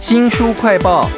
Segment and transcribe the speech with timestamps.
[0.00, 1.08] 新书快报。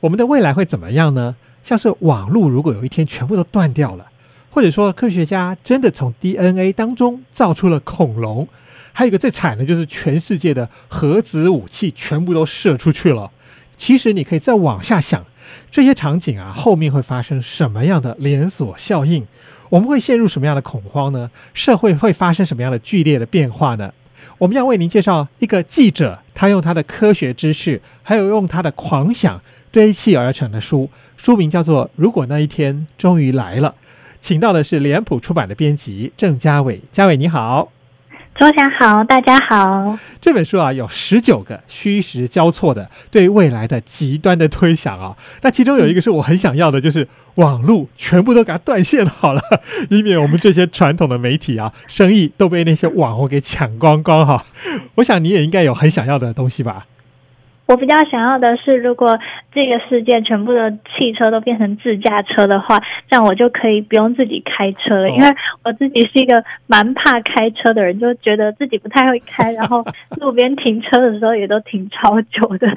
[0.00, 1.36] 我们的未来会怎么样呢？
[1.62, 4.06] 像是网络如果有一天全部都断掉了，
[4.50, 8.48] 或者说科学家真的从 DNA 当中造出了恐龙，
[8.92, 13.30] 还有一个最惨的就是全世界的核子武器全部都射出去了。
[13.76, 15.26] 其实你可以再往下想，
[15.70, 19.26] 这些场景啊后面会发生什么样的连锁效应？
[19.68, 21.30] 我们会陷入什么样的恐慌呢？
[21.52, 23.92] 社会会发生什么样的剧烈的变化呢？
[24.38, 29.40] 我们要为您介绍一个记者，他用他的科学知识，还有用他的狂想。
[29.70, 33.70] 堆砌而成的书，书名叫做《如果那一天终于来了》，
[34.20, 36.80] 请到的是脸谱出版的编辑郑家伟。
[36.92, 37.72] 家伟你好，
[38.36, 39.96] 周翔好，大家好。
[40.20, 47.06] 这本书啊有十九个虚实交错的对未来的极端的推想啊，那其中有一个是我很想要的，就是
[47.36, 49.40] 网络全部都给它断线好了，
[49.88, 54.44] 以免我们这些传统的媒体啊生意都被那些网红给抢光光哈。
[54.96, 56.86] 我想你也应该有很想要的东西吧。
[57.66, 59.18] 我比较想要的是，如果
[59.54, 65.08] 这个世界全部的汽车都变成自驾车的话，这样我就可以不用自己开车了。
[65.08, 65.28] 因为
[65.62, 69.84] 我自己是一个蛮怕开车的人，就觉得自己不太会开， 然后
[70.20, 72.68] 路边停车的时候也都停超久的。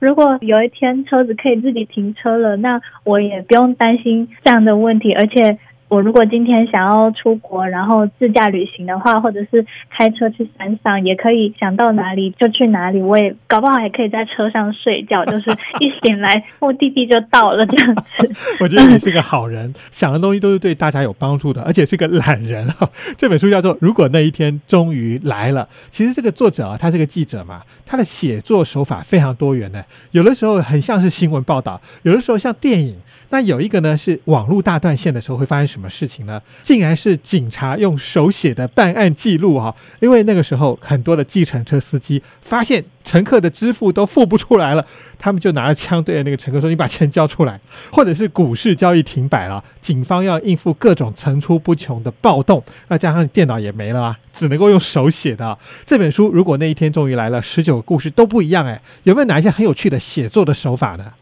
[0.00, 5.58] 如果有一天车子可以自己停车了，那我也不用担心这样的问题，而且。
[5.92, 13.02] 我如果今天想要出国，然后自驾旅行的话，或者是开车去山上，也可以想到哪里就去哪里。
[13.02, 18.02] 我也搞不好也可以在车上睡觉， 就是一醒来目的地就到了这样子。
[18.60, 22.88] 我觉得你是个好人，想的东西都是对大家有帮助的，而且是个懒人哈。
[23.18, 25.64] 这本书叫做《如果那一天终于来了》。
[25.90, 32.96] 其实这个作者啊，他是个记者嘛，他的写作手法非常多元的，有的时候很像是新闻报道，有的时候像电影。
[33.32, 36.42] 那有一个呢，是网络大断线的时候会发生什么事情呢？
[36.62, 44.84] 竟然是警察用手写的办案记录哈，因为那个时候很多的计程车司机发现乘客的支付都付不出来了，
[45.18, 47.58] 他们就拿着枪对着那个乘客说：“你把钱交出来。”
[47.90, 56.30] 或者是股市交易停摆了，警方要应付各种层出不穷的暴动，那加上电脑也没了啊，只能够用手写的这本书。
[56.30, 61.14] 如果那一天终于来了，十九个故事都不一样哎，有没有哪一些很有趣的写作的手法呢？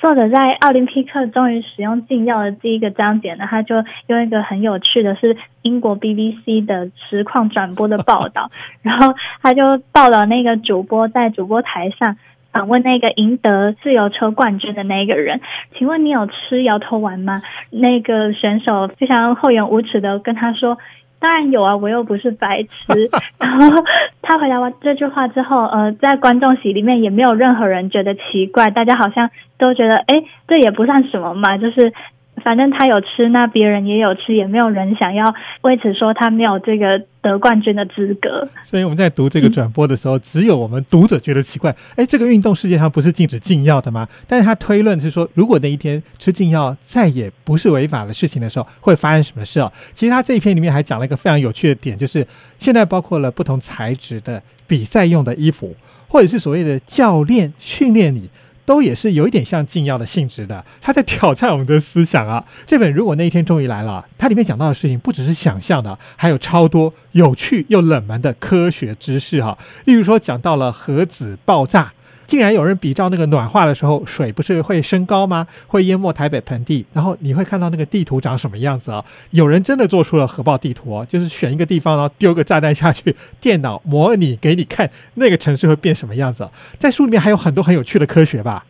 [0.00, 8.48] 作者在奥林匹克终于使用禁药的第一个章节呢，他就用一个很有趣的是英国 BBC 的实况转播的报道，
[8.82, 12.16] 然后他就报道那个主播在主播台上
[12.52, 15.40] 访问那个赢得自由车冠军的那个人，
[15.76, 17.42] 请问你有吃摇头丸吗？
[17.70, 20.78] 那个选手非常厚颜无耻的跟他说。
[21.20, 23.10] 当然有啊，我又不是白痴。
[23.38, 23.84] 然后
[24.22, 31.92] 他回答完这句话之后，呃，在观众席里面也没有任何人觉得奇怪，大家好像都觉得，哎，这也不算什么嘛，就是。
[32.40, 38.48] 反正他有吃，那别人也有吃，也没有人想要为此说他没有这个得冠军的资格。
[38.62, 41.74] 所以我们在读这个转播的时候，只有我们读者觉得奇怪。
[41.96, 44.08] 哎，这个运动世界上不是禁止禁药的吗？
[44.26, 49.72] 但是他推论是说，如果那一天吃禁药再也不是违法的事情的时候，会发生什么事哦？
[49.92, 52.26] 其实他这一篇里面还讲了一个非常有趣的点，就是
[52.58, 55.74] 现在包括了不同材质的比赛用的衣服，
[56.08, 58.28] 或者是所谓的教练训练你。
[58.68, 62.44] 都也是有一点像禁药的性质的，它在挑战我们的思想啊。
[62.66, 69.56] 这本如果那一天终于来了，它里面讲到的事情不只是想象的，还有超多有趣又冷门的科学知识哈。
[69.86, 71.94] 例如说讲到了核子爆炸。
[72.28, 75.46] 竟然有人比照那个暖化的时候，水不是会升高吗？
[75.66, 79.02] 会淹没台北盆地，然后你会看到那个地图长什么样子啊？
[79.30, 86.46] 有人真的做出了核爆地图，就是选一个地方，然后丢个炸弹下去，电脑模拟给你看那个城市会变什么样子。
[86.78, 88.66] 在书里面还有很多很有趣的科学吧？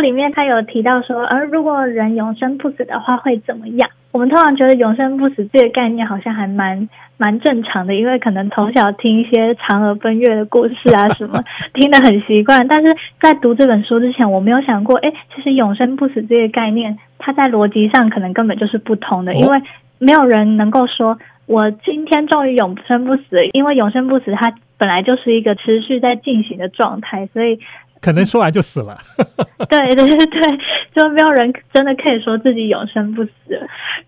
[0.00, 3.88] 里面他有提到说，而如果人永生不死的话会怎么样？
[4.12, 11.40] 我们通常觉得永生不死这个概念好像还蛮蛮正常的，因为可能从小听一些嫦娥奔月的故事啊什么，
[11.74, 12.66] 听得很习惯。
[12.66, 19.62] 但是在读这本书之前，我没有想过，哎，其实永生不死这个概念，它在逻辑上可能根本就是不同的，因为
[19.98, 27.60] 没有人能够说我今天终于永生不死，因为永生不死它本来就是一个持续在进行的状态，所以。
[28.00, 28.98] 可能说完就死了，
[29.68, 30.58] 对对对，
[30.94, 33.30] 就没有人真的可以说自己永生不死。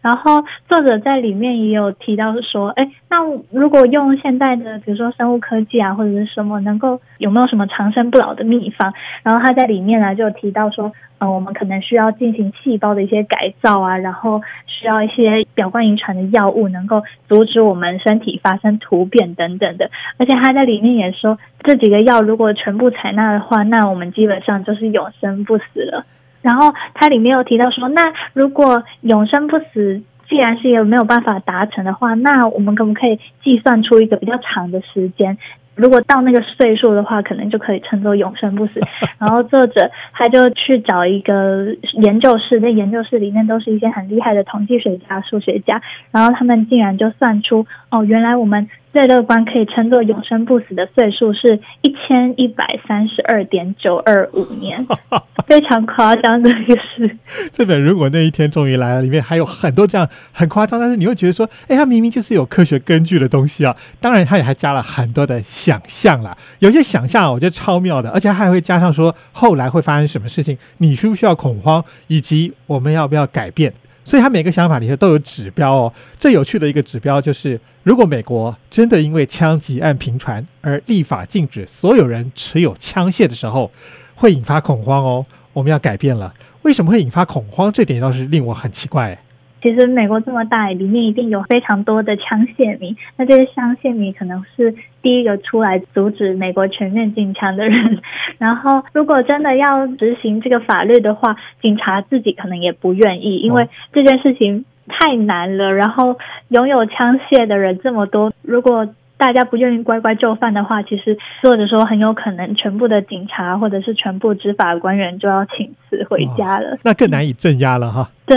[0.00, 3.18] 然后作者在里面也有提到说，哎，那
[3.50, 8.92] 如果用现代的，比如说生物科技啊，或者是什么，能够有没有什么长生不老的秘方？
[9.22, 10.92] 然后他在里面呢就提到说。
[11.24, 19.88] 我们可能需要进行细胞的一些改造啊，然后需要一些表观遗传的药物，能够阻止我们身体发生突变等等的。
[20.18, 26.04] 而且他在里面也说，这几个药如果全部采纳的话，那我们基本上就是永生不死了。
[26.40, 35.38] 然后它里面有提到说，那如果永生不死既然是有没有办法达成的话，那我们可不可以计算出一个比较长的时间？
[35.74, 38.80] 如果到那个岁数的话，可能就可以称作永生不死。
[39.18, 41.66] 然后作者他就去找一个
[42.02, 45.80] 研究室，那研究室里面都是一些很厉害的统计学家、数学家，
[46.10, 48.68] 然后他们竟然就算出，哦，原来我们。
[48.92, 54.86] 最乐观可以称作永生不死的岁数是一千一百三十二点九二五年，
[55.48, 57.16] 非常夸张的一个事。
[57.50, 63.74] 这本如果那一天终于来了，里面还有很多这样很夸张，但是你会觉得说，哎，它明明就是有科学根据的东西啊。
[63.98, 73.72] 当然，它也还加了很多的想象啦，有些想象我觉得超妙的，而且还会加上说后来会发生什么事情，你需不需要恐慌，以及我们要不要改变。
[74.04, 75.92] 所以他每个想法里头都有指标哦。
[76.18, 83.70] 最有趣的一个指标就是，如果美国真的因为枪击案频传而立法禁止所有人持有枪械的时候，
[84.14, 85.26] 会引发恐慌哦。
[85.52, 86.32] 我们要改变了，
[86.62, 87.70] 为什么会引发恐慌？
[87.70, 89.22] 这点倒是令我很奇怪。
[89.62, 92.96] 其实美国这么大，里面一定有非常多的枪械迷。
[93.16, 98.00] 那这些枪械迷可能是第一个出来阻止美国全面禁枪的人。
[98.38, 105.72] 然后，如果真的要执行这个法律的话，警察自己可能也不愿意，因为这件事情太难了。
[105.72, 106.18] 然后，
[106.48, 118.10] 拥有枪械的人这么多，如果大家不愿意乖乖就范的话，其实作者说很有可能全部的警察或者是全部执法官员就要请辞回家了，那更难以镇压了哈。
[118.26, 118.36] 对，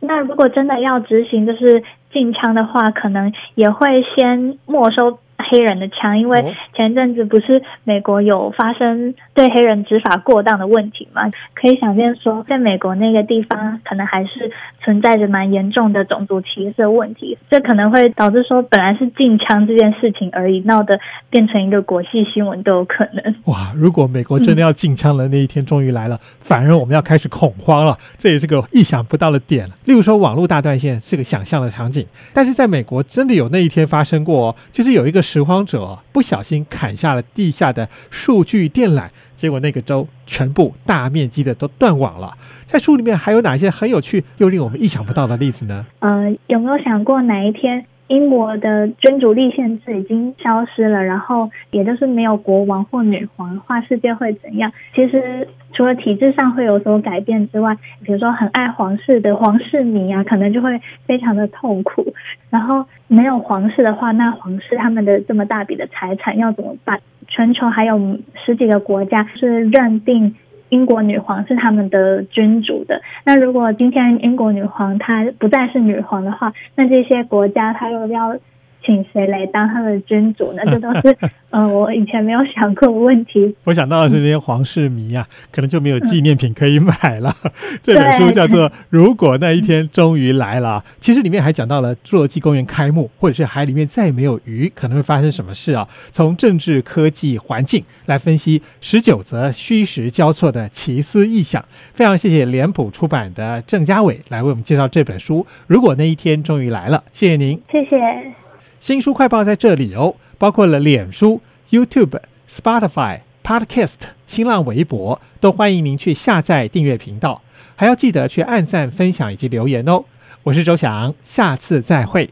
[0.00, 1.82] 那如果真的要执行就是
[2.12, 5.18] 禁枪的话，可能也会先没收。
[5.48, 11.30] 黑人的枪，因为前阵子不是美国有发生对黑人执法过当的问题嘛？
[11.54, 14.50] 可以想见说，在美国那个地方，可能还是
[14.86, 20.98] 存在着蛮严重的种族歧视问题，这可能会导致说，本来是禁枪这件事情而已，闹得
[21.28, 23.34] 变成一个国际新闻都有可能。
[23.46, 23.72] 哇！
[23.76, 29.68] 如果美国真的要禁枪了，那一天终于来了，反而我们要开始恐慌了，这也是个意想不到的点。
[29.84, 35.26] 例如说，网络大断线是个想象的场景，但是在美国真的有那一天发生过，就是有一个。
[35.26, 42.32] 拾荒者不小心砍下了地下的数据电缆，结果那个州全部大面积的都断网了。
[42.64, 45.86] 在书里面还有哪些很有趣又令我们意想不到的例子呢？
[46.00, 47.84] 呃，有没有想过哪一天？
[48.08, 54.70] 英国的君主立宪制已经消失了，然后也就是没有国王或女皇的话，世界会怎样？
[54.94, 62.14] 其实除了体制上会有所改变之外，比如说很爱皇室的皇室迷啊，可能就会非常的痛苦。
[62.48, 67.00] 然后没有皇室的话，那皇室他们的这么大笔的财产要怎么办？
[67.28, 70.34] 全球还有十几个国家是认定。
[70.68, 73.00] 英国女皇是他们的君主的。
[73.24, 78.36] 那如果今天英国女皇她不再是女皇的话，那这些国家她又要。
[78.84, 80.62] 请谁来当他的君主呢？
[80.66, 81.16] 这都是
[81.50, 83.54] 嗯，我以前没有想过的问题。
[83.64, 87.32] 我想到的是那些皇室迷啊，可能就没有纪念品可以买了。
[87.80, 95.88] 这本书叫做《如果那一天终于来了》，其实里面还讲到了侏罗纪公园开幕，或者是海里面再没有鱼，可能会发生什么事啊？
[96.10, 101.64] 从政治、科技、环境来分析十九则虚实交错的奇思异想。
[101.92, 105.46] 非常谢谢脸谱出版的郑家伟来为我们介绍这本书。
[105.66, 108.45] 如果那一天终于来了，谢谢您，谢谢。
[108.78, 111.40] 新书快报在这里哦，包括了脸书、
[111.70, 113.94] YouTube、Spotify、Podcast、
[114.26, 117.42] 新浪微博，都欢迎您去下载订阅频道，
[117.74, 120.04] 还要记得去按赞、分享以及留言哦。
[120.44, 122.30] 我是周翔，下次再会。